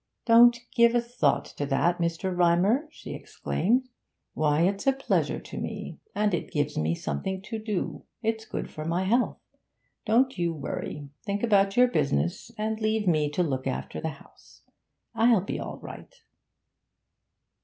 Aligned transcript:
'Don't 0.25 0.55
you 0.55 0.61
give 0.73 0.95
a 0.95 0.99
thought 0.99 1.45
to 1.45 1.63
that, 1.63 1.99
Mr. 1.99 2.35
Rymer,' 2.35 2.87
she 2.89 3.13
exclaimed. 3.13 3.87
'Why, 4.33 4.61
it's 4.63 4.87
a 4.87 4.93
pleasure 4.93 5.39
to 5.39 5.59
me, 5.59 5.99
and 6.15 6.33
it 6.33 6.49
gives 6.49 6.75
me 6.75 6.95
something 6.95 7.39
to 7.43 7.59
do 7.59 8.03
it's 8.23 8.43
good 8.47 8.67
for 8.71 8.83
my 8.83 9.03
health. 9.03 9.37
Don't 10.07 10.39
you 10.39 10.55
worry. 10.55 11.07
Think 11.23 11.43
about 11.43 11.77
your 11.77 11.87
business, 11.87 12.49
and 12.57 12.81
leave 12.81 13.05
me 13.07 13.29
to 13.29 13.43
look 13.43 13.67
after 13.67 14.01
the 14.01 14.09
house. 14.17 14.63
It'll 15.15 15.39
be 15.41 15.59
all 15.59 15.77
right.' 15.77 16.15